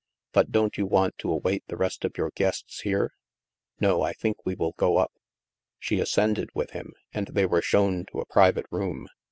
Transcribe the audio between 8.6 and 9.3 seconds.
room.